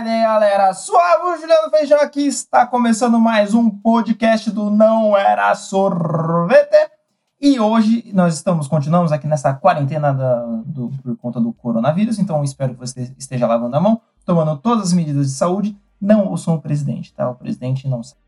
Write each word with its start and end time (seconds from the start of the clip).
tarde, 0.00 0.22
galera. 0.22 0.72
Suave, 0.72 1.40
Juliano 1.40 1.70
Feijão 1.70 2.00
aqui. 2.00 2.26
Está 2.26 2.66
começando 2.66 3.20
mais 3.20 3.52
um 3.52 3.68
podcast 3.68 4.50
do 4.50 4.70
Não 4.70 5.14
Era 5.16 5.54
Sorvete. 5.54 6.90
E 7.38 7.60
hoje 7.60 8.10
nós 8.14 8.34
estamos, 8.34 8.66
continuamos 8.66 9.12
aqui 9.12 9.26
nessa 9.26 9.52
quarentena 9.52 10.12
da, 10.12 10.42
do, 10.64 10.90
por 11.02 11.16
conta 11.18 11.38
do 11.38 11.52
coronavírus. 11.52 12.18
Então 12.18 12.42
espero 12.42 12.72
que 12.74 12.80
você 12.80 13.14
esteja 13.18 13.46
lavando 13.46 13.76
a 13.76 13.80
mão, 13.80 14.00
tomando 14.24 14.56
todas 14.56 14.88
as 14.88 14.92
medidas 14.94 15.26
de 15.26 15.32
saúde. 15.34 15.76
Não 16.00 16.26
ouçam 16.28 16.54
o 16.54 16.60
presidente, 16.62 17.12
tá? 17.12 17.28
O 17.28 17.34
presidente 17.34 17.86
não 17.86 18.02
sabe. 18.02 18.20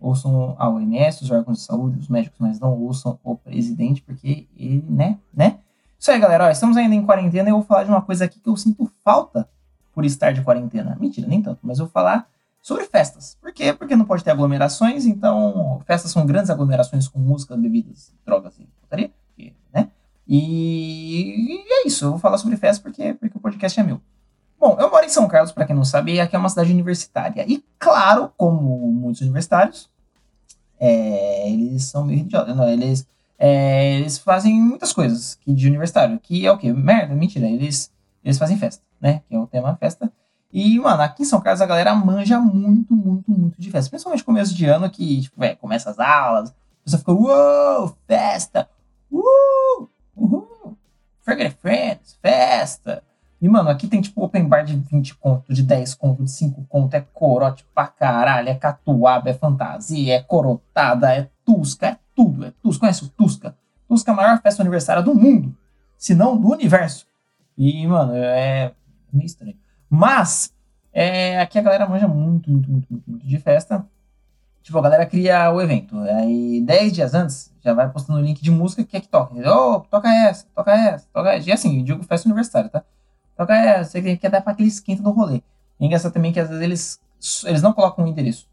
Ouçam 0.00 0.56
a 0.58 0.68
OMS, 0.68 1.22
os 1.22 1.30
órgãos 1.30 1.58
de 1.58 1.64
saúde, 1.64 2.00
os 2.00 2.08
médicos, 2.08 2.38
mas 2.40 2.58
não 2.58 2.72
ouçam 2.72 3.18
o 3.22 3.36
presidente, 3.36 4.02
porque 4.02 4.48
ele, 4.56 4.84
né, 4.88 5.18
né? 5.32 5.58
Isso 5.98 6.10
aí, 6.10 6.18
galera. 6.18 6.46
Ó, 6.46 6.50
estamos 6.50 6.76
ainda 6.76 6.94
em 6.94 7.06
quarentena 7.06 7.48
e 7.48 7.52
eu 7.52 7.56
vou 7.56 7.64
falar 7.64 7.84
de 7.84 7.90
uma 7.90 8.02
coisa 8.02 8.24
aqui 8.24 8.40
que 8.40 8.48
eu 8.48 8.56
sinto 8.56 8.90
falta 9.04 9.48
por 9.96 10.04
estar 10.04 10.30
de 10.30 10.42
quarentena. 10.42 10.94
Mentira, 11.00 11.26
nem 11.26 11.40
tanto, 11.40 11.60
mas 11.62 11.78
eu 11.78 11.86
vou 11.86 11.90
falar 11.90 12.28
sobre 12.60 12.84
festas. 12.84 13.38
Por 13.40 13.50
quê? 13.50 13.72
Porque 13.72 13.96
não 13.96 14.04
pode 14.04 14.22
ter 14.22 14.30
aglomerações, 14.30 15.06
então 15.06 15.80
festas 15.86 16.10
são 16.10 16.26
grandes 16.26 16.50
aglomerações 16.50 17.08
com 17.08 17.18
música, 17.18 17.56
bebidas, 17.56 18.12
drogas 18.22 18.58
e 18.58 18.68
putaria, 18.82 19.10
né? 19.72 19.88
E 20.28 21.64
é 21.66 21.88
isso, 21.88 22.04
eu 22.04 22.10
vou 22.10 22.18
falar 22.18 22.36
sobre 22.36 22.58
festas 22.58 22.78
porque, 22.78 23.14
porque 23.14 23.38
o 23.38 23.40
podcast 23.40 23.80
é 23.80 23.82
meu. 23.82 23.98
Bom, 24.60 24.76
eu 24.78 24.90
moro 24.90 25.06
em 25.06 25.08
São 25.08 25.26
Carlos, 25.26 25.50
para 25.50 25.64
quem 25.64 25.74
não 25.74 25.84
sabe, 25.84 26.12
e 26.12 26.20
aqui 26.20 26.36
é 26.36 26.38
uma 26.38 26.50
cidade 26.50 26.72
universitária. 26.72 27.46
E 27.48 27.64
claro, 27.78 28.30
como 28.36 28.92
muitos 28.92 29.22
universitários, 29.22 29.88
é, 30.78 31.50
eles 31.50 31.84
são 31.84 32.04
meio 32.04 32.20
idiotas. 32.20 32.54
Não, 32.54 32.68
eles, 32.68 33.06
é, 33.38 33.94
eles 33.94 34.18
fazem 34.18 34.60
muitas 34.60 34.92
coisas 34.92 35.38
de 35.46 35.66
universitário, 35.66 36.20
que 36.20 36.46
é 36.46 36.52
o 36.52 36.58
quê? 36.58 36.70
Merda, 36.70 37.14
mentira. 37.14 37.46
Eles, 37.46 37.90
eles 38.22 38.36
fazem 38.36 38.58
festa, 38.58 38.82
né? 39.00 39.22
Que 39.28 39.34
é 39.34 39.38
o 39.38 39.46
tema 39.46 39.76
festa. 39.76 40.10
E, 40.52 40.78
mano, 40.78 41.02
aqui 41.02 41.22
em 41.22 41.26
São 41.26 41.40
Carlos 41.40 41.60
a 41.60 41.66
galera 41.66 41.94
manja 41.94 42.40
muito, 42.40 42.94
muito, 42.94 43.30
muito 43.30 43.60
de 43.60 43.70
festa. 43.70 43.90
Principalmente 43.90 44.24
começo 44.24 44.54
de 44.54 44.64
ano, 44.66 44.88
que, 44.88 45.22
tipo, 45.22 45.42
é, 45.44 45.54
começa 45.54 45.90
as 45.90 45.98
aulas, 45.98 46.54
você 46.84 46.98
fica, 46.98 47.12
uou, 47.12 47.96
festa, 48.06 48.68
uh, 49.10 49.88
uhul, 50.16 50.76
friends, 51.60 52.16
festa. 52.22 53.02
E, 53.40 53.48
mano, 53.48 53.68
aqui 53.68 53.86
tem, 53.86 54.00
tipo, 54.00 54.24
open 54.24 54.48
bar 54.48 54.64
de 54.64 54.76
20 54.76 55.16
conto, 55.16 55.52
de 55.52 55.62
10 55.62 55.94
conto, 55.94 56.24
de 56.24 56.30
5 56.30 56.64
conto, 56.68 56.94
é 56.94 57.00
corote 57.12 57.66
pra 57.74 57.86
caralho, 57.86 58.48
é 58.48 58.54
catuaba, 58.54 59.28
é 59.28 59.34
fantasia, 59.34 60.14
é 60.14 60.22
corotada, 60.22 61.14
é 61.14 61.28
tusca, 61.44 61.86
é 61.88 61.96
tudo, 62.14 62.46
é 62.46 62.52
tusca. 62.62 62.80
Conhece 62.80 63.04
o 63.04 63.08
Tusca? 63.08 63.54
Tusca 63.86 64.10
é 64.10 64.14
a 64.14 64.16
maior 64.16 64.40
festa 64.40 64.62
aniversária 64.62 65.02
do 65.02 65.14
mundo, 65.14 65.54
se 65.98 66.14
não 66.14 66.36
do 66.36 66.50
universo. 66.50 67.06
E, 67.58 67.86
mano, 67.86 68.12
é 68.14 68.72
meio 69.12 69.26
estranho. 69.26 69.56
Mas, 69.88 70.52
é, 70.92 71.40
aqui 71.40 71.58
a 71.58 71.62
galera 71.62 71.88
manja 71.88 72.08
muito, 72.08 72.50
muito, 72.50 72.70
muito, 72.70 72.86
muito, 72.90 73.10
muito 73.10 73.26
de 73.26 73.38
festa. 73.38 73.86
Tipo, 74.62 74.78
a 74.78 74.82
galera 74.82 75.06
cria 75.06 75.50
o 75.52 75.60
evento. 75.60 75.96
Aí, 76.00 76.60
10 76.62 76.92
dias 76.92 77.14
antes, 77.14 77.52
já 77.62 77.72
vai 77.72 77.88
postando 77.88 78.18
o 78.18 78.22
link 78.22 78.42
de 78.42 78.50
música 78.50 78.82
que 78.82 78.96
é 78.96 79.00
que 79.00 79.08
toca. 79.08 79.34
Oh, 79.48 79.80
toca 79.80 80.08
essa, 80.12 80.46
toca 80.54 80.72
essa, 80.72 81.06
toca 81.12 81.32
essa. 81.32 81.48
E 81.48 81.52
assim, 81.52 81.78
eu 81.78 81.84
digo 81.84 82.02
festa 82.02 82.28
universitária, 82.28 82.68
tá? 82.68 82.82
Toca 83.36 83.54
essa, 83.54 83.90
você 83.90 84.16
quer 84.16 84.30
dar 84.30 84.40
pra 84.40 84.52
aquele 84.52 84.68
esquenta 84.68 85.02
do 85.02 85.10
rolê. 85.10 85.36
E 85.78 85.84
é 85.84 85.86
engraçado 85.86 86.12
também 86.12 86.32
que 86.32 86.40
às 86.40 86.48
vezes 86.48 86.62
eles, 86.62 87.00
eles 87.44 87.62
não 87.62 87.72
colocam 87.72 88.04
o 88.04 88.08
endereço. 88.08 88.48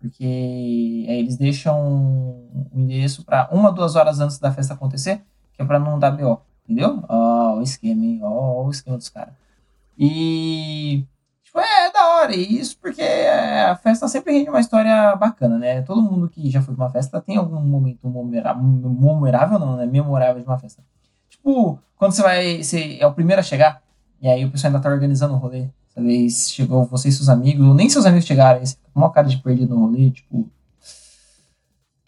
Porque 0.00 1.06
aí 1.08 1.18
eles 1.18 1.38
deixam 1.38 1.80
o 1.80 2.80
endereço 2.80 3.24
para 3.24 3.48
uma, 3.50 3.72
duas 3.72 3.96
horas 3.96 4.20
antes 4.20 4.38
da 4.38 4.52
festa 4.52 4.74
acontecer, 4.74 5.22
que 5.54 5.62
é 5.62 5.64
pra 5.64 5.78
não 5.78 5.98
dar 5.98 6.10
BO. 6.10 6.42
Entendeu? 6.64 7.02
Ó, 7.08 7.54
oh, 7.54 7.58
o 7.58 7.62
esquema, 7.62 8.04
hein? 8.04 8.20
Ó, 8.22 8.28
oh, 8.28 8.66
o 8.66 8.70
esquema 8.70 8.98
dos 8.98 9.08
caras. 9.08 9.32
E. 9.98 11.04
Tipo, 11.42 11.60
é 11.60 11.90
da 11.92 12.16
hora. 12.16 12.34
Isso 12.34 12.76
porque 12.78 13.02
a 13.02 13.76
festa 13.76 14.08
sempre 14.08 14.32
rende 14.32 14.50
uma 14.50 14.60
história 14.60 15.14
bacana, 15.16 15.58
né? 15.58 15.82
Todo 15.82 16.02
mundo 16.02 16.28
que 16.28 16.50
já 16.50 16.60
foi 16.60 16.74
pra 16.74 16.86
uma 16.86 16.90
festa 16.92 17.20
tem 17.20 17.36
algum 17.36 17.60
momento 17.60 18.00
memorável, 18.04 19.58
não, 19.58 19.76
né? 19.76 19.86
Memorável 19.86 20.40
de 20.42 20.46
uma 20.48 20.58
festa. 20.58 20.82
Tipo, 21.28 21.78
quando 21.96 22.12
você 22.12 22.22
vai. 22.22 22.62
Você 22.62 22.98
é 23.00 23.06
o 23.06 23.14
primeiro 23.14 23.40
a 23.40 23.42
chegar, 23.42 23.82
e 24.20 24.28
aí 24.28 24.44
o 24.44 24.50
pessoal 24.50 24.72
ainda 24.72 24.82
tá 24.82 24.88
organizando 24.88 25.34
o 25.34 25.36
rolê. 25.38 25.68
Talvez 25.94 26.50
chegou 26.50 26.84
você 26.84 27.08
e 27.08 27.12
seus 27.12 27.28
amigos, 27.28 27.66
ou 27.66 27.74
nem 27.74 27.88
seus 27.88 28.04
amigos 28.06 28.26
chegaram, 28.26 28.60
aí 28.60 28.66
você 28.66 28.76
com 28.92 29.00
uma 29.00 29.12
cara 29.12 29.28
de 29.28 29.36
perdido 29.38 29.74
no 29.74 29.86
rolê, 29.86 30.10
tipo. 30.10 30.48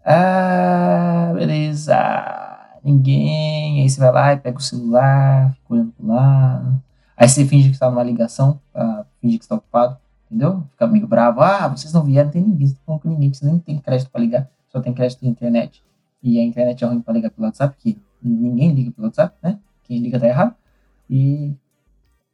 Ah, 0.04 1.32
beleza. 1.34 1.96
Ninguém. 2.82 3.82
Aí 3.82 3.90
você 3.90 4.00
vai 4.00 4.12
lá 4.12 4.32
e 4.32 4.36
pega 4.38 4.58
o 4.58 4.62
celular, 4.62 5.52
fica 5.54 5.74
olhando 5.74 5.92
pro 5.92 6.06
lado. 6.06 6.82
Aí 7.16 7.28
você 7.28 7.46
finge 7.46 7.70
que 7.70 7.78
tá 7.78 7.90
numa 7.90 8.02
ligação, 8.02 8.60
pra 8.72 9.06
fingir 9.20 9.38
que 9.38 9.44
você 9.44 9.48
tá 9.48 9.54
ocupado, 9.54 9.96
entendeu? 10.26 10.64
Fica 10.72 10.86
meio 10.86 11.06
bravo. 11.06 11.40
Ah, 11.40 11.66
vocês 11.68 11.92
não 11.92 12.02
vieram, 12.02 12.26
não 12.26 12.32
tem 12.32 12.42
ninguém, 12.42 12.66
vocês 12.66 12.78
estão 12.78 12.98
com 12.98 13.08
ninguém, 13.08 13.32
vocês 13.32 13.50
nem 13.50 13.58
tem 13.58 13.78
crédito 13.78 14.10
pra 14.10 14.20
ligar, 14.20 14.50
só 14.68 14.80
tem 14.80 14.92
crédito 14.92 15.20
de 15.20 15.28
internet. 15.28 15.82
E 16.22 16.38
a 16.38 16.44
internet 16.44 16.84
é 16.84 16.86
ruim 16.86 17.00
pra 17.00 17.14
ligar 17.14 17.30
pelo 17.30 17.46
WhatsApp, 17.46 17.74
porque 17.74 17.96
ninguém 18.22 18.74
liga 18.74 18.90
pelo 18.90 19.06
WhatsApp, 19.06 19.34
né? 19.42 19.58
Quem 19.84 19.98
liga 19.98 20.20
tá 20.20 20.26
errado. 20.26 20.54
E. 21.08 21.54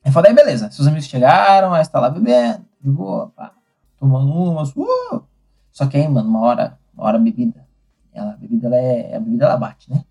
Aí 0.04 0.10
fala, 0.10 0.28
aí 0.28 0.34
beleza, 0.34 0.68
seus 0.72 0.88
amigos 0.88 1.06
chegaram, 1.06 1.72
aí 1.72 1.84
você 1.84 1.90
tá 1.90 2.00
lá 2.00 2.10
bebendo, 2.10 2.64
de 2.80 2.90
boa, 2.90 3.28
pá, 3.36 3.54
tomando 4.00 4.32
umas, 4.32 4.74
uh! 4.74 5.22
Só 5.70 5.86
que 5.86 5.96
aí, 5.96 6.08
mano, 6.08 6.28
uma 6.28 6.40
hora, 6.40 6.76
uma 6.92 7.04
hora 7.04 7.18
a 7.18 7.20
bebida, 7.20 7.64
ela, 8.12 8.32
a 8.32 8.36
bebida, 8.36 8.66
ela 8.66 8.76
é, 8.76 9.16
a 9.16 9.20
bebida 9.20 9.44
ela 9.44 9.56
bate, 9.56 9.88
né? 9.88 10.04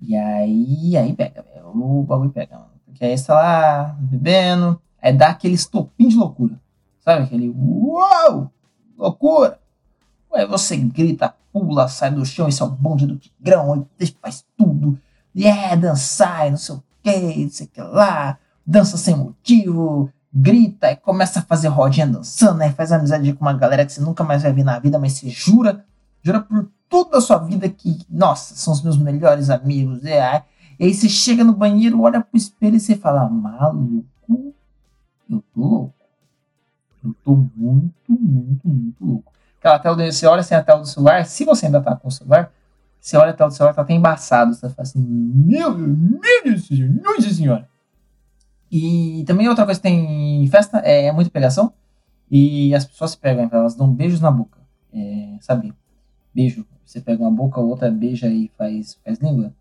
E 0.00 0.14
aí, 0.16 0.96
aí 0.96 1.12
pega, 1.12 1.44
o 1.64 2.04
bagulho 2.04 2.30
pega, 2.30 2.56
mano. 2.56 2.73
Que 2.94 3.04
aí 3.04 3.18
você 3.18 3.26
tá 3.26 3.34
lá 3.34 3.96
bebendo, 3.98 4.80
aí 5.00 5.12
dá 5.12 5.28
aquele 5.28 5.54
estopim 5.54 6.08
de 6.08 6.16
loucura. 6.16 6.58
Sabe? 7.00 7.24
Aquele 7.24 7.48
uau! 7.50 8.50
Loucura! 8.96 9.58
Aí 10.32 10.46
você 10.46 10.76
grita, 10.76 11.34
pula, 11.52 11.86
sai 11.88 12.10
do 12.10 12.24
chão, 12.26 12.48
esse 12.48 12.60
é 12.60 12.64
o 12.64 12.68
bonde 12.68 13.06
do 13.06 13.16
Tigrão, 13.16 13.86
faz 14.20 14.44
tudo. 14.56 14.98
E 15.34 15.46
é 15.46 15.76
dançar, 15.76 16.50
não 16.50 16.56
sei 16.56 16.74
o 16.74 16.82
que, 17.02 17.44
não 17.44 17.50
sei 17.50 17.66
o 17.66 17.68
que 17.68 17.80
lá. 17.80 18.38
Dança 18.66 18.96
sem 18.96 19.14
motivo, 19.14 20.10
grita, 20.32 20.90
e 20.90 20.96
começa 20.96 21.38
a 21.38 21.42
fazer 21.42 21.68
rodinha 21.68 22.06
dançando, 22.06 22.62
aí 22.62 22.72
faz 22.72 22.90
amizade 22.90 23.32
com 23.34 23.44
uma 23.44 23.52
galera 23.52 23.86
que 23.86 23.92
você 23.92 24.00
nunca 24.00 24.24
mais 24.24 24.42
vai 24.42 24.52
ver 24.52 24.64
na 24.64 24.78
vida, 24.78 24.98
mas 24.98 25.12
você 25.12 25.28
jura, 25.28 25.84
jura 26.22 26.40
por 26.40 26.68
toda 26.88 27.18
a 27.18 27.20
sua 27.20 27.38
vida 27.38 27.68
que, 27.68 27.98
nossa, 28.10 28.54
são 28.56 28.72
os 28.72 28.82
meus 28.82 28.96
melhores 28.96 29.50
amigos. 29.50 30.04
É, 30.04 30.42
e 30.78 30.84
aí 30.84 30.94
você 30.94 31.08
chega 31.08 31.44
no 31.44 31.52
banheiro, 31.52 32.00
olha 32.00 32.20
pro 32.20 32.36
espelho 32.36 32.76
e 32.76 32.80
você 32.80 32.96
fala, 32.96 33.28
maluco, 33.28 34.54
eu 35.30 35.42
tô 35.54 35.60
louco. 35.60 35.94
Eu 37.04 37.14
tô 37.22 37.36
muito, 37.54 37.92
muito, 38.08 38.68
muito 38.68 39.04
louco. 39.04 39.32
Aquela 39.58 39.78
tela 39.78 39.96
do, 39.96 40.04
você 40.04 40.26
olha 40.26 40.40
assim 40.40 40.54
a 40.54 40.62
tela 40.62 40.80
do 40.80 40.86
celular, 40.86 41.24
se 41.26 41.44
você 41.44 41.66
ainda 41.66 41.80
tá 41.80 41.94
com 41.96 42.08
o 42.08 42.10
celular, 42.10 42.52
você 43.00 43.16
olha 43.16 43.30
a 43.30 43.34
tela 43.34 43.50
do 43.50 43.54
celular, 43.54 43.74
tá 43.74 43.82
até 43.82 43.92
embaçado. 43.92 44.54
Você 44.54 44.68
fala 44.68 44.82
assim, 44.82 45.00
meu, 45.00 45.76
meu 45.76 46.42
Deus, 46.44 46.68
nossa 47.02 47.30
senhora. 47.30 47.68
E 48.70 49.22
também 49.26 49.48
outra 49.48 49.64
coisa 49.64 49.78
que 49.78 49.86
tem 49.86 50.42
em 50.42 50.48
festa 50.48 50.80
é, 50.84 51.06
é 51.06 51.12
muita 51.12 51.30
pegação. 51.30 51.72
E 52.30 52.74
as 52.74 52.84
pessoas 52.84 53.12
se 53.12 53.18
pegam, 53.18 53.48
elas 53.52 53.74
dão 53.74 53.92
beijos 53.92 54.20
na 54.20 54.30
boca. 54.30 54.58
É, 54.92 55.36
sabe? 55.40 55.72
Beijo. 56.34 56.66
Você 56.84 57.00
pega 57.00 57.22
uma 57.22 57.30
boca, 57.30 57.60
a 57.60 57.62
outra 57.62 57.90
beija 57.90 58.28
e 58.28 58.50
faz, 58.56 58.98
faz 59.04 59.18
língua. 59.18 59.52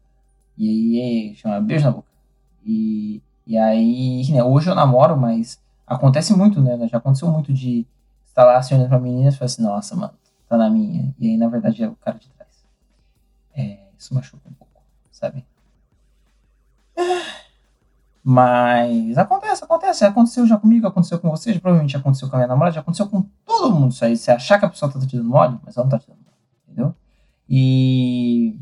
E 0.57 0.69
aí 0.69 1.31
é, 1.31 1.35
chama 1.35 1.61
beijo 1.61 1.85
na 1.85 1.91
boca. 1.91 2.07
E, 2.65 3.21
e 3.45 3.57
aí, 3.57 4.31
né, 4.31 4.43
hoje 4.43 4.69
eu 4.69 4.75
namoro, 4.75 5.17
mas 5.17 5.59
acontece 5.85 6.35
muito, 6.35 6.61
né? 6.61 6.87
Já 6.87 6.97
aconteceu 6.97 7.27
muito 7.29 7.53
de 7.53 7.85
estar 8.25 8.45
lá 8.45 8.61
se 8.61 8.73
olhando 8.73 8.89
pra 8.89 8.99
menina 8.99 9.29
e 9.29 9.31
falar 9.31 9.45
assim, 9.45 9.61
nossa, 9.61 9.95
mano, 9.95 10.13
tá 10.47 10.57
na 10.57 10.69
minha. 10.69 11.13
E 11.19 11.29
aí, 11.29 11.37
na 11.37 11.47
verdade, 11.47 11.83
é 11.83 11.87
o 11.87 11.95
cara 11.95 12.17
de 12.17 12.29
trás. 12.29 12.65
É, 13.55 13.79
isso 13.97 14.13
machuca 14.13 14.47
um 14.49 14.53
pouco, 14.53 14.81
sabe? 15.11 15.45
Mas 18.23 19.17
acontece, 19.17 19.63
acontece. 19.63 20.05
Aconteceu 20.05 20.47
já 20.47 20.57
comigo, 20.57 20.87
aconteceu 20.87 21.19
com 21.19 21.29
você, 21.29 21.53
já 21.53 21.59
provavelmente 21.59 21.97
aconteceu 21.97 22.29
com 22.29 22.35
a 22.37 22.39
minha 22.39 22.47
namorada, 22.47 22.75
já 22.75 22.81
aconteceu 22.81 23.09
com 23.09 23.23
todo 23.45 23.73
mundo 23.75 23.91
isso 23.91 24.05
aí. 24.05 24.15
Você 24.15 24.31
achar 24.31 24.57
que 24.57 24.65
a 24.65 24.69
pessoa 24.69 24.91
tá 24.91 24.99
te 24.99 25.17
dando 25.17 25.29
mole, 25.29 25.59
mas 25.63 25.75
ela 25.75 25.83
não 25.85 25.91
tá 25.91 25.99
te 25.99 26.07
dando 26.07 26.19
mole, 26.19 26.37
entendeu? 26.65 26.95
E 27.49 28.57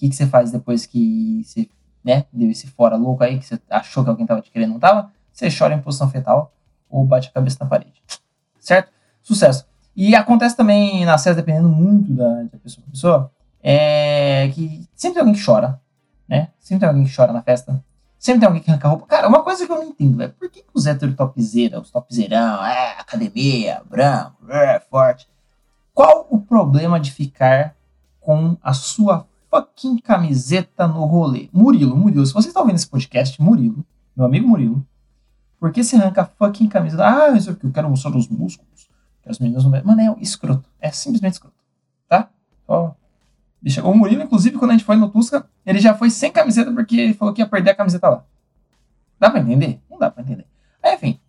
que, 0.00 0.08
que 0.08 0.16
você 0.16 0.26
faz 0.26 0.50
depois 0.50 0.86
que 0.86 1.42
você 1.44 1.68
né, 2.02 2.24
deu 2.32 2.50
esse 2.50 2.66
fora 2.66 2.96
louco 2.96 3.22
aí, 3.22 3.38
que 3.38 3.44
você 3.44 3.60
achou 3.68 4.02
que 4.02 4.08
alguém 4.08 4.26
tava 4.26 4.40
te 4.40 4.50
querendo 4.50 4.72
não 4.72 4.80
tava? 4.80 5.12
Você 5.30 5.48
chora 5.50 5.74
em 5.74 5.80
posição 5.80 6.10
fetal 6.10 6.52
ou 6.88 7.04
bate 7.04 7.28
a 7.28 7.32
cabeça 7.32 7.58
na 7.60 7.68
parede. 7.68 8.02
Certo? 8.58 8.90
Sucesso. 9.22 9.66
E 9.94 10.14
acontece 10.14 10.56
também 10.56 11.04
na 11.04 11.18
série, 11.18 11.36
dependendo 11.36 11.68
muito 11.68 12.12
da, 12.12 12.44
da 12.44 12.58
pessoa 12.58 12.82
para 12.82 12.90
pessoa, 12.90 13.32
é 13.62 14.50
que 14.54 14.88
sempre 14.94 15.14
tem 15.14 15.20
alguém 15.20 15.34
que 15.34 15.44
chora, 15.44 15.78
né? 16.26 16.48
Sempre 16.58 16.80
tem 16.80 16.88
alguém 16.88 17.04
que 17.04 17.14
chora 17.14 17.32
na 17.32 17.42
festa. 17.42 17.84
Sempre 18.18 18.40
tem 18.40 18.46
alguém 18.46 18.62
que 18.62 18.70
arranca 18.70 18.88
roupa. 18.88 19.06
Cara, 19.06 19.28
uma 19.28 19.42
coisa 19.42 19.66
que 19.66 19.72
eu 19.72 19.76
não 19.76 19.84
entendo, 19.84 20.16
velho. 20.16 20.32
Por 20.32 20.50
que, 20.50 20.62
que 20.62 20.68
os 20.72 20.86
héteros 20.86 21.14
topzera, 21.14 21.80
os 21.80 21.90
topzerão, 21.90 22.64
é, 22.64 22.98
academia, 22.98 23.82
branco, 23.88 24.50
é, 24.50 24.80
forte. 24.80 25.28
Qual 25.92 26.26
o 26.30 26.40
problema 26.40 26.98
de 26.98 27.12
ficar 27.12 27.74
com 28.20 28.56
a 28.62 28.72
sua 28.72 29.26
fucking 29.50 29.98
camiseta 29.98 30.86
no 30.86 31.04
rolê. 31.04 31.48
Murilo, 31.52 31.96
Murilo, 31.96 32.24
se 32.24 32.32
você 32.32 32.48
está 32.48 32.60
ouvindo 32.60 32.76
esse 32.76 32.88
podcast, 32.88 33.40
Murilo, 33.42 33.84
meu 34.16 34.26
amigo 34.26 34.48
Murilo, 34.48 34.86
por 35.58 35.72
que 35.72 35.82
você 35.82 35.96
arranca 35.96 36.24
fucking 36.24 36.68
camiseta? 36.68 37.04
Ah, 37.06 37.36
isso 37.36 37.50
eu 37.62 37.70
quero 37.70 37.90
mostrar 37.90 38.16
os 38.16 38.28
músculos. 38.28 38.88
As 39.26 39.38
meninas 39.38 39.64
não... 39.64 39.70
Mano, 39.84 40.00
é 40.00 40.22
escroto. 40.22 40.68
É 40.80 40.90
simplesmente 40.90 41.34
escroto. 41.34 41.56
Tá? 42.08 42.30
Ó. 42.66 42.92
Deixa... 43.60 43.84
O 43.86 43.94
Murilo, 43.94 44.22
inclusive, 44.22 44.56
quando 44.56 44.70
a 44.70 44.74
gente 44.74 44.84
foi 44.84 44.96
no 44.96 45.10
Tusca, 45.10 45.46
ele 45.66 45.78
já 45.78 45.94
foi 45.94 46.08
sem 46.08 46.32
camiseta 46.32 46.72
porque 46.72 46.98
ele 46.98 47.14
falou 47.14 47.34
que 47.34 47.42
ia 47.42 47.46
perder 47.46 47.72
a 47.72 47.74
camiseta 47.74 48.08
lá. 48.08 48.24
Dá 49.18 49.30
pra 49.30 49.40
entender? 49.40 49.80
Não 49.90 49.98
dá 49.98 50.10
pra 50.10 50.22
entender. 50.22 50.46
Aí, 50.82 50.94
enfim. 50.94 51.20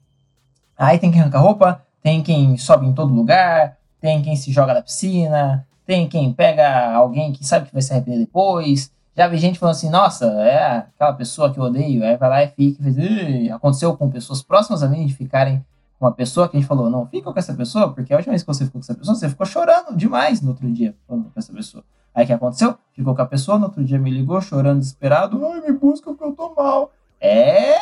Aí 0.78 0.98
tem 0.98 1.12
quem 1.12 1.20
arranca 1.20 1.38
roupa, 1.38 1.86
tem 2.02 2.24
quem 2.24 2.58
sobe 2.58 2.88
em 2.88 2.94
todo 2.94 3.14
lugar, 3.14 3.78
tem 4.00 4.22
quem 4.22 4.36
se 4.36 4.52
joga 4.52 4.74
na 4.74 4.82
piscina, 4.82 5.68
tem 5.92 6.08
quem 6.08 6.32
pega 6.32 6.94
alguém 6.94 7.34
que 7.34 7.46
sabe 7.46 7.68
que 7.68 7.74
vai 7.74 7.82
se 7.82 7.92
arrepender 7.92 8.20
depois. 8.20 8.90
Já 9.14 9.28
vi 9.28 9.38
gente 9.38 9.60
falando 9.60 9.76
assim, 9.76 9.90
nossa, 9.90 10.26
é 10.42 10.78
aquela 10.78 11.12
pessoa 11.12 11.52
que 11.52 11.60
eu 11.60 11.66
odeio, 11.66 12.02
aí 12.02 12.16
vai 12.16 12.30
lá 12.30 12.44
e 12.46 12.48
fica 12.48 12.90
e 12.90 13.52
aconteceu 13.52 13.98
com 13.98 14.10
pessoas 14.10 14.42
próximas 14.42 14.84
a 14.84 14.88
mim 14.88 15.06
de 15.06 15.14
ficarem 15.14 15.58
com 16.00 16.06
uma 16.06 16.14
pessoa 16.14 16.48
que 16.48 16.56
a 16.56 16.60
gente 16.62 16.68
falou, 16.68 16.90
não, 16.90 17.06
fica 17.08 17.30
com 17.30 17.38
essa 17.38 17.54
pessoa, 17.54 17.94
porque 17.94 18.14
a 18.14 18.16
última 18.16 18.32
vez 18.32 18.42
que 18.42 18.48
você 18.48 18.64
ficou 18.64 18.80
com 18.80 18.86
essa 18.86 18.96
pessoa, 18.96 19.16
você 19.16 19.28
ficou 19.28 19.46
chorando 19.46 19.94
demais 19.98 20.42
no 20.42 20.52
outro 20.52 20.72
dia 20.72 20.96
falando 21.06 21.26
com 21.26 21.38
essa 21.38 21.52
pessoa. 21.52 21.84
Aí 22.16 22.24
o 22.24 22.28
que 22.28 22.32
aconteceu? 22.32 22.78
Ficou 22.94 23.14
com 23.14 23.22
a 23.22 23.26
pessoa, 23.26 23.60
no 23.60 23.66
outro 23.66 23.84
dia 23.84 24.00
me 24.00 24.10
ligou, 24.10 24.40
chorando, 24.40 24.80
desesperado, 24.80 25.46
ai, 25.46 25.60
me 25.60 25.74
busca 25.74 26.10
porque 26.10 26.24
eu 26.24 26.32
tô 26.32 26.56
mal. 26.56 26.90
É, 27.20 27.76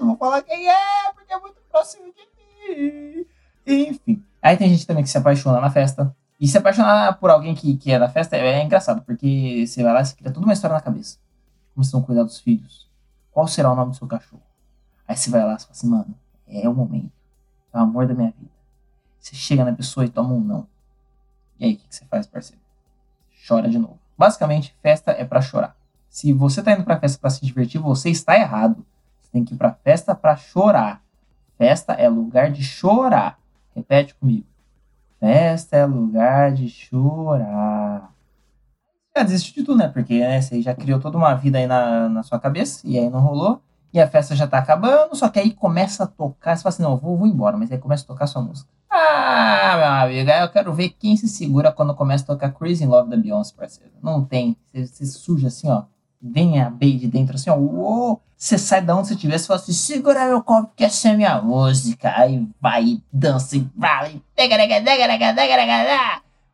não 0.00 0.06
vou 0.06 0.16
falar 0.16 0.40
quem 0.40 0.70
é, 0.70 1.12
porque 1.14 1.34
é 1.34 1.38
muito 1.38 1.60
próximo 1.70 2.06
de 2.06 2.74
mim. 2.74 3.26
Enfim. 3.66 4.24
Aí 4.40 4.56
tem 4.56 4.70
gente 4.70 4.86
também 4.86 5.04
que 5.04 5.10
se 5.10 5.18
apaixona 5.18 5.60
na 5.60 5.68
festa. 5.68 6.16
E 6.40 6.48
se 6.48 6.56
apaixonar 6.56 7.18
por 7.18 7.28
alguém 7.28 7.54
que, 7.54 7.76
que 7.76 7.92
é 7.92 7.98
da 7.98 8.08
festa 8.08 8.34
é, 8.34 8.60
é 8.60 8.64
engraçado, 8.64 9.02
porque 9.02 9.66
você 9.66 9.82
vai 9.82 9.92
lá 9.92 10.00
e 10.00 10.06
você 10.06 10.16
cria 10.16 10.32
toda 10.32 10.46
uma 10.46 10.54
história 10.54 10.74
na 10.74 10.80
cabeça. 10.80 11.18
Como 11.74 11.84
vocês 11.84 11.92
vão 11.92 12.02
cuidar 12.02 12.22
dos 12.22 12.40
filhos? 12.40 12.88
Qual 13.30 13.46
será 13.46 13.70
o 13.70 13.76
nome 13.76 13.90
do 13.90 13.96
seu 13.96 14.06
cachorro? 14.06 14.42
Aí 15.06 15.16
você 15.16 15.28
vai 15.28 15.44
lá 15.44 15.54
e 15.54 15.58
fala 15.58 15.70
assim, 15.70 15.88
mano, 15.88 16.14
é 16.46 16.66
o 16.66 16.74
momento. 16.74 17.12
É 17.74 17.78
o 17.78 17.82
amor 17.82 18.06
da 18.06 18.14
minha 18.14 18.30
vida. 18.30 18.50
Você 19.18 19.36
chega 19.36 19.64
na 19.64 19.72
pessoa 19.72 20.06
e 20.06 20.08
toma 20.08 20.32
um 20.32 20.40
não. 20.40 20.66
E 21.58 21.66
aí, 21.66 21.74
o 21.74 21.76
que, 21.76 21.86
que 21.86 21.94
você 21.94 22.06
faz, 22.06 22.26
parceiro? 22.26 22.62
Chora 23.46 23.68
de 23.68 23.78
novo. 23.78 23.98
Basicamente, 24.16 24.74
festa 24.82 25.12
é 25.12 25.24
para 25.24 25.42
chorar. 25.42 25.76
Se 26.08 26.32
você 26.32 26.62
tá 26.62 26.72
indo 26.72 26.84
pra 26.84 26.98
festa 26.98 27.18
para 27.18 27.30
se 27.30 27.44
divertir, 27.44 27.80
você 27.80 28.08
está 28.08 28.34
errado. 28.34 28.84
Você 29.20 29.30
tem 29.30 29.44
que 29.44 29.54
ir 29.54 29.58
pra 29.58 29.72
festa 29.72 30.14
para 30.14 30.36
chorar. 30.36 31.02
Festa 31.58 31.92
é 31.92 32.08
lugar 32.08 32.50
de 32.50 32.62
chorar. 32.62 33.38
Repete 33.74 34.14
comigo. 34.14 34.46
Festa 35.20 35.76
é 35.76 35.84
lugar 35.84 36.50
de 36.50 36.68
chorar. 36.68 38.10
Já 39.14 39.22
desistiu 39.22 39.54
de 39.54 39.64
tudo, 39.64 39.78
né? 39.78 39.88
Porque 39.88 40.18
né, 40.18 40.40
você 40.40 40.62
já 40.62 40.74
criou 40.74 40.98
toda 40.98 41.18
uma 41.18 41.34
vida 41.34 41.58
aí 41.58 41.66
na, 41.66 42.08
na 42.08 42.22
sua 42.22 42.40
cabeça 42.40 42.80
e 42.84 42.98
aí 42.98 43.10
não 43.10 43.20
rolou. 43.20 43.60
E 43.92 44.00
a 44.00 44.08
festa 44.08 44.34
já 44.34 44.46
tá 44.46 44.56
acabando, 44.58 45.14
só 45.14 45.28
que 45.28 45.38
aí 45.38 45.52
começa 45.52 46.04
a 46.04 46.06
tocar. 46.06 46.56
Você 46.56 46.62
fala 46.62 46.72
assim: 46.72 46.82
não, 46.82 46.96
vou, 46.96 47.18
vou 47.18 47.26
embora, 47.26 47.56
mas 47.56 47.70
aí 47.70 47.78
começa 47.78 48.04
a 48.04 48.06
tocar 48.06 48.26
sua 48.26 48.40
música. 48.40 48.70
Ah, 48.88 49.76
meu 49.76 49.86
amigo, 49.86 50.30
eu 50.30 50.48
quero 50.48 50.72
ver 50.72 50.90
quem 50.90 51.16
se 51.16 51.28
segura 51.28 51.70
quando 51.70 51.94
começa 51.94 52.24
a 52.24 52.26
tocar 52.28 52.52
Crazy 52.52 52.84
in 52.84 52.86
Love 52.86 53.10
da 53.10 53.16
Beyoncé, 53.16 53.54
parceiro. 53.56 53.92
Não 54.02 54.24
tem. 54.24 54.56
Você, 54.72 54.86
você 54.86 55.06
suja 55.06 55.48
assim, 55.48 55.68
ó 55.68 55.84
vem 56.20 56.60
a 56.60 56.68
Bey 56.68 56.96
de 56.96 57.08
dentro 57.08 57.36
assim, 57.36 57.50
ó. 57.50 58.16
Você 58.36 58.56
sai 58.56 58.80
da 58.80 58.96
onde 58.96 59.08
você 59.08 59.14
estiver, 59.14 59.38
você 59.38 59.46
fala 59.46 59.60
assim, 59.60 59.72
segura 59.72 60.26
meu 60.26 60.42
copo 60.42 60.72
que 60.74 60.82
essa 60.82 61.10
é 61.10 61.16
minha 61.16 61.40
música. 61.42 62.12
Aí 62.16 62.48
vai, 62.60 63.02
dança 63.12 63.56
e 63.56 63.68
vai. 63.76 64.20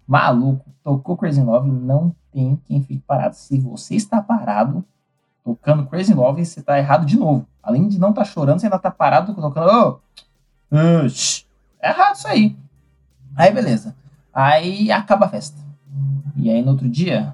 Maluco, 0.07 0.65
tocou 0.83 1.17
Crazy 1.17 1.41
Love, 1.41 1.71
não 1.71 2.15
tem 2.33 2.61
quem 2.65 2.83
fique 2.83 3.03
parado. 3.07 3.37
Se 3.37 3.59
você 3.61 3.95
está 3.95 4.21
parado, 4.21 4.85
tocando 5.45 5.87
Crazy 5.87 6.13
Love, 6.13 6.45
você 6.45 6.61
está 6.61 6.77
errado 6.77 7.07
de 7.07 7.17
novo. 7.17 7.47
Além 7.63 7.87
de 7.87 8.01
não 8.01 8.11
estar 8.11 8.23
tá 8.23 8.29
chorando, 8.29 8.59
você 8.59 8.67
ainda 8.67 8.77
está 8.77 8.91
parado 8.91 9.33
tocando. 9.33 10.01
Oh, 10.73 10.77
é 11.81 11.89
errado 11.89 12.17
isso 12.17 12.27
aí. 12.27 12.57
Aí 13.37 13.53
beleza. 13.53 13.95
Aí 14.35 14.91
acaba 14.91 15.27
a 15.27 15.29
festa. 15.29 15.59
E 16.35 16.51
aí 16.51 16.63
no 16.63 16.73
outro 16.73 16.89
dia, 16.89 17.33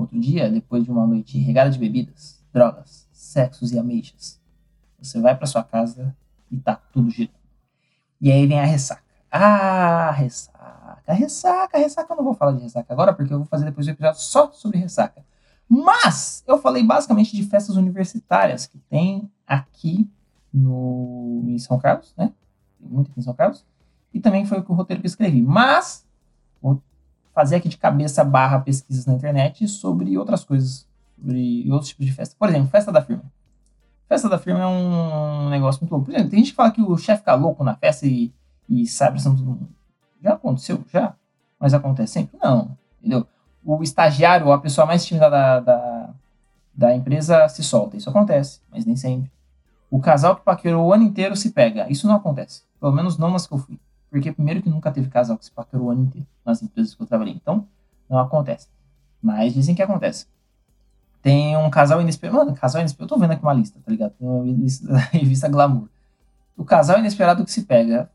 outro 0.00 0.18
dia, 0.18 0.50
depois 0.50 0.84
de 0.84 0.90
uma 0.90 1.06
noite 1.06 1.38
regada 1.38 1.70
de 1.70 1.78
bebidas, 1.78 2.42
drogas, 2.52 3.08
sexos 3.12 3.72
e 3.72 3.78
ameixas, 3.78 4.40
você 5.00 5.20
vai 5.20 5.36
para 5.36 5.46
sua 5.46 5.64
casa 5.64 6.14
e 6.50 6.56
tá 6.58 6.76
tudo 6.92 7.10
girando. 7.10 7.40
E 8.20 8.30
aí 8.30 8.46
vem 8.46 8.60
a 8.60 8.64
ressaca. 8.64 9.02
Ah, 9.30 10.10
ressaca, 10.10 11.12
ressaca, 11.12 11.78
ressaca. 11.78 12.12
Eu 12.12 12.16
não 12.16 12.24
vou 12.24 12.34
falar 12.34 12.52
de 12.52 12.62
ressaca 12.62 12.92
agora, 12.92 13.12
porque 13.14 13.32
eu 13.32 13.38
vou 13.38 13.46
fazer 13.46 13.64
depois 13.64 13.86
um 13.86 13.92
episódio 13.92 14.20
só 14.20 14.50
sobre 14.52 14.78
ressaca. 14.78 15.24
Mas 15.68 16.42
eu 16.46 16.58
falei 16.58 16.82
basicamente 16.82 17.34
de 17.34 17.44
festas 17.44 17.76
universitárias 17.76 18.66
que 18.66 18.78
tem 18.78 19.30
aqui 19.46 20.10
no, 20.52 21.44
em 21.46 21.58
São 21.58 21.78
Carlos, 21.78 22.12
né? 22.16 22.32
Tem 22.78 22.88
muito 22.88 23.10
aqui 23.10 23.20
em 23.20 23.22
São 23.22 23.34
Carlos. 23.34 23.64
E 24.12 24.18
também 24.18 24.44
foi 24.44 24.58
o 24.58 24.74
roteiro 24.74 25.00
que 25.00 25.06
eu 25.06 25.10
escrevi. 25.10 25.40
Mas 25.40 26.04
vou 26.60 26.82
fazer 27.34 27.56
aqui 27.56 27.68
de 27.68 27.76
cabeça 27.76 28.24
barra 28.24 28.60
pesquisas 28.60 29.06
na 29.06 29.14
internet 29.14 29.66
sobre 29.68 30.16
outras 30.18 30.44
coisas, 30.44 30.86
sobre 31.16 31.66
outros 31.70 31.90
tipos 31.90 32.06
de 32.06 32.12
festa. 32.12 32.34
Por 32.38 32.48
exemplo, 32.48 32.68
festa 32.68 32.90
da 32.90 33.02
firma. 33.02 33.24
Festa 34.08 34.28
da 34.28 34.38
firma 34.38 34.60
é 34.60 34.66
um 34.66 35.48
negócio 35.48 35.80
muito 35.80 35.92
louco. 35.92 36.06
Por 36.06 36.12
exemplo, 36.12 36.30
tem 36.30 36.40
gente 36.40 36.50
que 36.50 36.56
fala 36.56 36.72
que 36.72 36.82
o 36.82 36.96
chefe 36.96 37.20
fica 37.20 37.34
louco 37.34 37.62
na 37.62 37.76
festa 37.76 38.06
e, 38.06 38.32
e 38.68 38.86
sai 38.86 39.10
pressão 39.10 39.36
todo 39.36 39.46
mundo. 39.46 39.68
Já 40.22 40.32
aconteceu? 40.32 40.82
Já. 40.92 41.14
Mas 41.58 41.74
acontece 41.74 42.14
sempre? 42.14 42.38
Não. 42.42 42.76
Entendeu? 42.98 43.26
O 43.64 43.82
estagiário 43.82 44.46
ou 44.46 44.52
a 44.52 44.58
pessoa 44.58 44.86
mais 44.86 45.04
tímida 45.04 45.30
da, 45.30 45.60
da, 45.60 46.10
da 46.74 46.96
empresa 46.96 47.48
se 47.48 47.62
solta. 47.62 47.96
Isso 47.96 48.10
acontece, 48.10 48.60
mas 48.70 48.84
nem 48.84 48.96
sempre. 48.96 49.30
O 49.90 50.00
casal 50.00 50.36
que 50.36 50.42
paquerou 50.42 50.86
o 50.86 50.92
ano 50.92 51.04
inteiro 51.04 51.36
se 51.36 51.50
pega. 51.50 51.90
Isso 51.90 52.06
não 52.06 52.16
acontece. 52.16 52.62
Pelo 52.80 52.92
menos 52.92 53.18
não 53.18 53.30
nas 53.30 53.46
que 53.46 53.54
eu 53.54 53.58
fui. 53.58 53.78
Porque 54.10 54.32
primeiro 54.32 54.60
que 54.60 54.68
nunca 54.68 54.90
teve 54.90 55.08
casal 55.08 55.38
que 55.38 55.44
se 55.44 55.52
paquerou 55.52 55.86
o 55.86 55.90
ano 55.90 56.02
inteiro 56.02 56.26
nas 56.44 56.62
empresas 56.62 56.94
que 56.94 57.02
eu 57.02 57.06
trabalhei. 57.06 57.34
Então, 57.34 57.66
não 58.08 58.18
acontece. 58.18 58.68
Mas 59.22 59.54
dizem 59.54 59.74
que 59.74 59.82
acontece. 59.82 60.26
Tem 61.22 61.56
um 61.56 61.70
casal 61.70 62.00
inesperado. 62.00 62.38
Mano, 62.38 62.54
casal 62.54 62.80
inesperado. 62.80 63.04
Eu 63.04 63.16
tô 63.16 63.20
vendo 63.20 63.32
aqui 63.32 63.42
uma 63.42 63.52
lista, 63.52 63.78
tá 63.84 63.90
ligado? 63.90 64.12
Tem 64.12 64.26
uma 64.26 64.44
lista 64.44 64.92
da 64.92 64.98
revista 65.12 65.48
Glamour. 65.48 65.88
O 66.56 66.64
casal 66.64 66.98
inesperado 66.98 67.44
que 67.44 67.52
se 67.52 67.62
pega. 67.62 68.10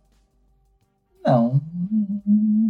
Não. 1.24 1.62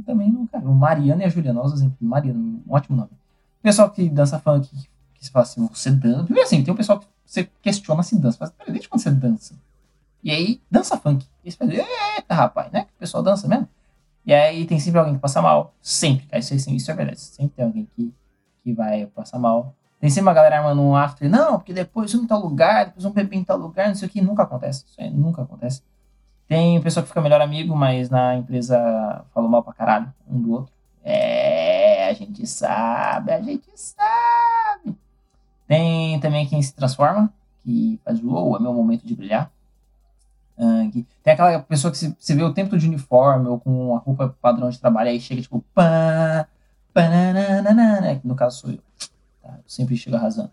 Também 0.06 0.32
não, 0.32 0.46
cara. 0.46 0.66
O 0.66 0.76
Mariana 0.76 1.24
e 1.24 1.26
a 1.26 1.30
Juliana, 1.30 1.60
olha 1.60 1.68
os 1.68 1.74
exemplos. 1.74 1.98
Mariana, 2.02 2.40
um 2.40 2.62
ótimo 2.70 2.96
nome. 2.96 3.10
O 3.12 3.64
pessoal 3.64 3.90
que 3.90 4.08
dança 4.08 4.38
funk, 4.38 4.70
que 5.16 5.26
se 5.26 5.32
fala 5.32 5.44
assim, 5.44 5.66
você 5.68 5.90
dança. 5.90 6.26
Primeiro 6.26 6.48
assim, 6.48 6.64
tem 6.64 6.74
um 6.74 6.78
pessoal 6.78 7.00
que 7.00 7.08
você 7.26 7.50
questiona 7.62 8.04
se 8.04 8.18
dança. 8.20 8.38
Mas, 8.40 8.52
peraí, 8.52 8.74
desde 8.74 8.88
quando 8.88 9.02
você 9.02 9.12
dança? 9.12 9.56
E 10.26 10.32
aí, 10.32 10.60
dança 10.72 10.98
funk. 10.98 11.24
E 11.44 11.52
você 11.52 11.56
fala, 11.56 11.72
eita, 11.72 12.34
rapaz, 12.34 12.72
né? 12.72 12.88
O 12.96 13.00
pessoal 13.00 13.22
dança 13.22 13.48
mesmo. 13.48 13.70
E 14.26 14.34
aí 14.34 14.66
tem 14.66 14.80
sempre 14.80 14.98
alguém 14.98 15.14
que 15.14 15.20
passa 15.20 15.40
mal. 15.40 15.76
Sempre, 15.80 16.26
cara. 16.26 16.40
Isso, 16.40 16.56
isso 16.56 16.90
é 16.90 16.96
verdade. 16.96 17.20
Sempre 17.20 17.56
tem 17.56 17.64
alguém 17.66 17.88
que, 17.96 18.12
que 18.64 18.74
vai 18.74 19.06
passar 19.06 19.38
mal. 19.38 19.76
Tem 20.00 20.10
sempre 20.10 20.24
uma 20.24 20.34
galera 20.34 20.58
armando 20.58 20.82
um 20.82 20.96
after. 20.96 21.30
Não, 21.30 21.60
porque 21.60 21.74
depois 21.74 22.16
um 22.16 22.24
em 22.24 22.28
tal 22.28 22.40
lugar, 22.40 22.86
depois 22.88 23.06
um 23.06 23.12
bebê 23.12 23.36
em 23.36 23.44
tal 23.44 23.60
lugar, 23.60 23.88
não 23.88 23.94
sei 23.94 24.08
o 24.08 24.12
que. 24.12 24.20
Nunca 24.20 24.42
acontece. 24.42 24.84
Isso 24.88 25.00
aí 25.00 25.12
nunca 25.12 25.44
acontece. 25.44 25.84
Tem 26.48 26.82
pessoa 26.82 27.04
que 27.04 27.10
fica 27.10 27.22
melhor 27.22 27.42
amigo, 27.42 27.76
mas 27.76 28.10
na 28.10 28.36
empresa 28.36 29.24
falou 29.32 29.48
mal 29.48 29.62
pra 29.62 29.74
caralho 29.74 30.12
um 30.28 30.42
do 30.42 30.54
outro. 30.54 30.74
É, 31.04 32.10
a 32.10 32.14
gente 32.14 32.48
sabe, 32.48 33.32
a 33.32 33.42
gente 33.44 33.70
sabe. 33.76 34.98
Tem 35.68 36.20
também 36.20 36.48
quem 36.48 36.60
se 36.64 36.74
transforma, 36.74 37.32
que 37.64 38.00
faz, 38.04 38.24
uou, 38.24 38.58
é 38.58 38.60
meu 38.60 38.74
momento 38.74 39.06
de 39.06 39.16
brilhar. 39.16 39.52
Uh, 40.58 41.06
tem 41.22 41.34
aquela 41.34 41.60
pessoa 41.60 41.92
que 41.92 41.98
se, 41.98 42.34
vê 42.34 42.44
o 42.44 42.54
tempo 42.54 42.78
de 42.78 42.88
uniforme 42.88 43.48
ou 43.48 43.60
com 43.60 43.96
a 43.96 44.00
roupa 44.00 44.36
padrão 44.42 44.70
de 44.70 44.80
trabalho, 44.80 45.10
aí 45.10 45.20
chega 45.20 45.42
tipo, 45.42 45.64
pá, 45.74 46.48
pananana, 46.94 48.16
que 48.16 48.28
no 48.28 48.36
caso 48.36 48.62
sou 48.62 48.72
eu. 48.72 48.80
Tá? 49.42 49.50
Eu 49.58 49.64
sempre 49.68 49.98
chego 49.98 50.16
arrasando. 50.16 50.52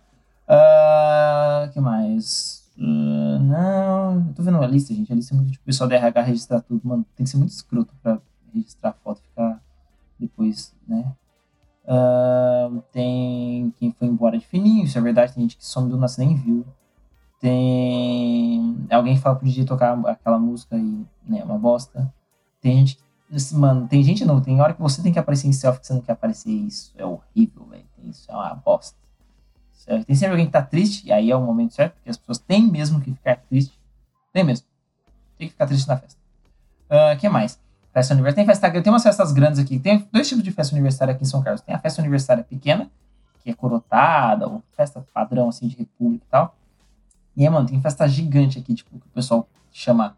Uh, 0.49 1.71
que 1.73 1.81
mais? 1.81 2.69
Uh, 2.77 3.39
não, 3.39 4.27
eu 4.29 4.35
tô 4.35 4.43
vendo 4.43 4.59
uma 4.59 4.67
lista, 4.67 4.93
gente. 4.93 5.13
A 5.13 5.17
lista 5.17 5.35
é 5.35 5.37
muito 5.37 5.53
tipo, 5.53 5.63
o 5.63 5.67
pessoal 5.67 5.89
da 5.89 5.97
RH 5.97 6.23
registrar 6.23 6.61
tudo. 6.61 6.81
Mano, 6.87 7.07
tem 7.15 7.25
que 7.25 7.31
ser 7.31 7.37
muito 7.37 7.51
escroto 7.51 7.95
pra 8.03 8.19
registrar 8.53 8.93
foto 9.05 9.21
e 9.21 9.29
ficar 9.29 9.63
depois, 10.19 10.75
né? 10.87 11.13
Uh, 11.85 12.83
tem 12.93 13.73
quem 13.79 13.93
foi 13.93 14.09
embora 14.09 14.39
de 14.39 14.47
fininho, 14.47 14.85
isso 14.85 14.99
é 14.99 15.01
verdade. 15.01 15.33
Tem 15.35 15.43
gente 15.43 15.57
que 15.57 15.65
some 15.65 15.89
do 15.89 15.97
nasce 15.97 16.19
nem 16.19 16.35
viu. 16.35 16.67
Tem 17.43 18.87
alguém 18.89 19.17
que 19.17 19.21
fala 19.21 19.35
pro 19.35 19.45
DJ 19.45 19.65
tocar 19.65 19.99
aquela 20.07 20.39
música 20.39 20.77
e 20.77 21.05
né, 21.27 21.43
uma 21.43 21.59
bosta. 21.59 22.15
Tem 22.61 22.79
gente 22.79 22.97
que. 22.97 23.03
Mano, 23.55 23.89
tem 23.89 24.05
gente 24.05 24.25
não, 24.25 24.41
tem 24.41 24.61
hora 24.61 24.73
que 24.73 24.81
você 24.81 25.03
tem 25.03 25.13
que 25.13 25.19
aparecer 25.19 25.49
em 25.49 25.53
selfie 25.53 25.81
que 25.81 25.87
você 25.89 25.95
não 25.95 26.03
quer 26.03 26.13
aparecer. 26.13 26.51
Isso 26.51 26.93
é 26.97 27.05
horrível, 27.05 27.65
velho. 27.65 27.85
Isso 28.05 28.31
é 28.31 28.35
uma 28.35 28.55
bosta. 28.55 28.97
Certo? 29.73 30.07
Tem 30.07 30.15
sempre 30.15 30.35
alguém 30.35 30.47
que 30.47 30.53
tá 30.53 30.63
triste, 30.63 31.09
e 31.09 31.11
aí 31.11 31.33
é 31.33 31.37
o 31.37 31.41
momento 31.41 31.75
certo, 31.75 31.95
porque 31.95 32.11
as 32.11 32.17
pessoas 32.17 32.39
têm 32.39 32.71
mesmo 32.71 33.01
que 33.01 33.13
ficar 33.13 33.37
triste. 33.49 33.77
Tem 34.33 34.45
mesmo. 34.45 34.65
Tem 35.37 35.49
que 35.49 35.53
ficar 35.53 35.67
triste 35.67 35.89
na 35.89 35.97
festa. 35.97 36.21
O 36.89 36.95
uh, 36.95 37.19
que 37.19 37.29
mais? 37.29 37.59
festa 37.93 38.15
universitária. 38.15 38.35
Tem 38.35 38.47
festa 38.47 38.83
tem 38.83 38.93
umas 38.93 39.03
festas 39.03 39.33
grandes 39.33 39.59
aqui. 39.59 39.81
Tem 39.81 40.09
dois 40.13 40.29
tipos 40.29 40.45
de 40.45 40.53
festa 40.53 40.75
universitária 40.75 41.13
aqui 41.13 41.25
em 41.25 41.27
São 41.27 41.43
Carlos. 41.43 41.61
Tem 41.61 41.75
a 41.75 41.79
festa 41.79 42.01
universitária 42.01 42.45
pequena, 42.45 42.89
que 43.43 43.51
é 43.51 43.55
corotada, 43.55 44.47
ou 44.47 44.63
festa 44.77 45.05
padrão, 45.13 45.49
assim, 45.49 45.67
de 45.67 45.77
república 45.77 46.25
e 46.25 46.31
tal. 46.31 46.55
E 47.37 47.45
aí, 47.45 47.51
mano, 47.51 47.67
tem 47.67 47.81
festa 47.81 48.07
gigante 48.07 48.59
aqui, 48.59 48.75
tipo, 48.75 48.91
que 48.91 49.07
o 49.07 49.11
pessoal 49.11 49.49
chama 49.71 50.17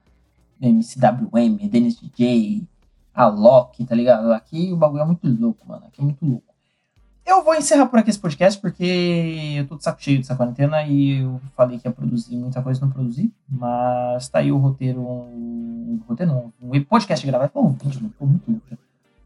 MCWM, 0.61 1.69
Dennis 1.69 2.01
DJ, 2.01 2.67
Alok, 3.15 3.85
tá 3.85 3.95
ligado? 3.95 4.33
Aqui 4.33 4.73
o 4.73 4.77
bagulho 4.77 5.03
é 5.03 5.07
muito 5.07 5.29
louco, 5.29 5.67
mano. 5.67 5.87
Aqui 5.87 6.01
é 6.01 6.05
muito 6.05 6.25
louco. 6.25 6.55
Eu 7.25 7.43
vou 7.43 7.55
encerrar 7.55 7.87
por 7.87 7.99
aqui 7.99 8.11
esse 8.11 8.19
podcast, 8.19 8.61
porque 8.61 9.55
eu 9.57 9.67
tô 9.67 9.77
de 9.77 9.85
saco 9.85 10.03
cheio 10.03 10.19
dessa 10.19 10.37
quarentena 10.37 10.83
e 10.83 11.21
eu 11.23 11.41
falei 11.57 11.79
que 11.79 11.89
ia 11.89 11.93
produzir 11.93 12.37
muita 12.37 12.61
coisa 12.61 12.81
não 12.81 12.91
produzi. 12.91 13.33
Mas 13.49 14.29
tá 14.29 14.41
aí 14.41 14.53
o 14.53 14.59
roteiro. 14.59 15.01
Um, 15.01 16.03
roteiro 16.07 16.33
não, 16.33 16.53
um 16.61 16.85
podcast 16.85 17.27
gravado. 17.27 17.51
Um 17.55 17.73
vídeo. 17.73 18.13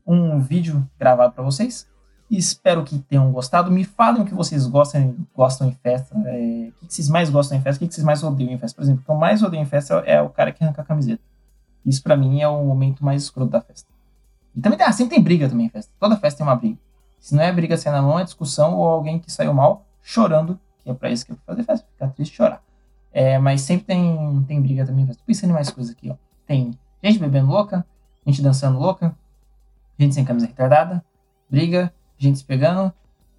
Um 0.07 0.39
vídeo 0.39 0.89
gravado 0.99 1.33
para 1.33 1.43
vocês. 1.43 1.89
Espero 2.31 2.85
que 2.85 2.99
tenham 2.99 3.33
gostado. 3.33 3.71
Me 3.71 3.85
falem 3.85 4.23
o 4.23 4.25
que 4.25 4.35
vocês 4.35 4.67
gostam, 4.67 5.17
gostam 5.35 5.69
em 5.69 5.73
festa. 5.73 6.15
É, 6.27 6.71
o 6.83 6.87
que 6.87 6.95
vocês 6.95 7.09
mais 7.09 7.31
gostam 7.31 7.57
em 7.57 7.63
festa, 7.63 7.83
o 7.83 7.89
que 7.89 7.95
vocês 7.95 8.05
mais 8.05 8.23
odeiam 8.23 8.53
em 8.53 8.59
festa. 8.59 8.77
Por 8.77 8.83
exemplo, 8.83 9.01
o 9.03 9.05
que 9.05 9.11
eu 9.11 9.17
mais 9.17 9.43
odeio 9.43 9.63
em 9.63 9.67
festa 9.67 9.95
é 10.07 10.21
o 10.21 10.29
cara 10.29 10.53
que 10.53 10.63
arranca 10.63 10.83
a 10.83 10.85
camiseta. 10.85 11.23
Isso 11.85 12.03
para 12.03 12.17
mim 12.17 12.41
é 12.41 12.49
o 12.49 12.63
momento 12.65 13.03
mais 13.05 13.23
escroto 13.23 13.51
da 13.51 13.61
festa. 13.61 13.89
E 14.55 14.61
também 14.61 14.79
ah, 14.83 14.93
sempre 14.93 15.15
tem 15.15 15.23
briga 15.25 15.49
também 15.49 15.67
em 15.67 15.71
festa. 15.71 15.91
Toda 15.99 16.17
festa 16.17 16.39
tem 16.39 16.47
uma 16.47 16.57
briga. 16.57 16.79
Se 17.19 17.35
não 17.35 17.43
é 17.43 17.53
briga 17.53 17.77
sem 17.77 17.91
na 17.91 18.03
mão, 18.03 18.19
é 18.19 18.25
discussão 18.25 18.77
ou 18.77 18.87
alguém 18.87 19.19
que 19.19 19.33
saiu 19.33 19.55
mal 19.55 19.87
chorando, 20.03 20.59
que 20.83 20.91
é 20.91 20.95
pra 20.95 21.11
isso 21.11 21.25
que 21.25 21.33
eu 21.33 21.37
vou 21.37 21.45
fazer 21.47 21.65
festa, 21.65 21.87
ficar 21.93 22.09
triste 22.09 22.33
e 22.33 22.37
chorar. 22.37 22.63
É, 23.13 23.39
mas 23.39 23.63
sempre 23.63 23.87
tem, 23.87 24.45
tem 24.47 24.61
briga 24.61 24.85
também. 24.85 25.07
Tô 25.07 25.15
pensando 25.27 25.51
em 25.51 25.55
mais 25.55 25.71
coisas 25.71 25.93
aqui, 25.93 26.11
ó. 26.11 26.17
Tem 26.47 26.79
gente 27.03 27.19
bebendo 27.19 27.49
louca, 27.49 27.85
gente 28.27 28.43
dançando 28.43 28.79
louca, 28.79 29.15
gente 29.99 30.15
sem 30.15 30.25
camisa 30.25 30.47
retardada, 30.47 31.05
briga, 31.51 31.93
gente 32.19 32.39
se 32.39 32.45
pegando 32.45 32.93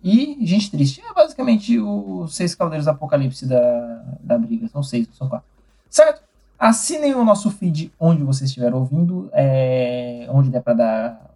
e 0.03 0.37
gente 0.45 0.71
triste. 0.71 1.01
É 1.01 1.13
basicamente 1.13 1.77
os 1.79 2.35
seis 2.35 2.55
cavaleiros 2.55 2.87
apocalipse 2.87 3.45
da, 3.45 4.03
da 4.21 4.37
briga. 4.37 4.67
São 4.67 4.81
seis, 4.81 5.07
são 5.13 5.27
quatro. 5.27 5.47
Certo? 5.89 6.21
Assinem 6.57 7.15
o 7.15 7.23
nosso 7.23 7.49
feed 7.51 7.91
onde 7.99 8.23
você 8.23 8.43
estiver 8.45 8.73
ouvindo, 8.73 9.29
é, 9.33 10.27
onde 10.29 10.49
der 10.49 10.61
para 10.61 10.73
dar 10.73 11.29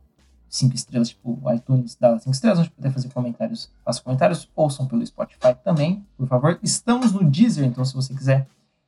cinco 0.49 0.75
estrelas, 0.75 1.09
tipo 1.09 1.39
iTunes 1.51 1.97
dá 1.99 2.19
cinco 2.19 2.33
estrelas, 2.33 2.59
onde 2.59 2.69
puder 2.69 2.91
fazer 2.91 3.09
comentários, 3.09 3.71
faça 3.83 4.01
comentários, 4.03 4.49
ouçam 4.55 4.85
pelo 4.85 5.03
Spotify 5.05 5.55
também, 5.63 6.05
por 6.17 6.27
favor. 6.27 6.59
Estamos 6.61 7.11
no 7.13 7.23
Deezer, 7.23 7.65
então 7.65 7.83
se 7.83 7.95
você 7.95 8.13
quiser 8.13 8.47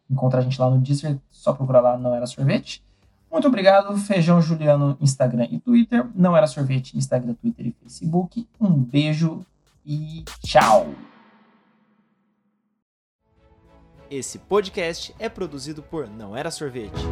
encontrar 0.09 0.41
a 0.41 0.43
gente 0.43 0.59
lá 0.59 0.69
no 0.69 0.77
Deezer, 0.77 1.17
só 1.31 1.53
procurar 1.53 1.79
lá 1.79 1.97
Não 1.97 2.13
Era 2.13 2.27
Sorvete. 2.27 2.83
Muito 3.35 3.49
obrigado, 3.49 3.97
Feijão 3.97 4.41
Juliano, 4.41 4.97
Instagram 5.01 5.45
e 5.51 5.59
Twitter. 5.59 6.07
Não 6.15 6.37
Era 6.37 6.47
Sorvete, 6.47 6.97
Instagram, 6.97 7.33
Twitter 7.33 7.67
e 7.67 7.75
Facebook. 7.83 8.47
Um 8.61 8.71
beijo 8.71 9.45
e 9.85 10.23
tchau! 10.41 10.87
Esse 14.09 14.39
podcast 14.39 15.13
é 15.19 15.27
produzido 15.27 15.83
por 15.83 16.07
Não 16.07 16.33
Era 16.33 16.49
Sorvete. 16.49 17.03